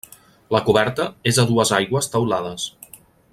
La 0.55 0.61
coberta 0.69 1.05
és 1.33 1.39
a 1.43 1.45
dues 1.51 1.73
aigües 1.81 2.09
teulades. 2.17 2.67